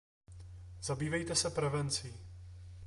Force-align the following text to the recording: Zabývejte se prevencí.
Zabývejte 0.81 1.35
se 1.35 1.49
prevencí. 1.49 2.17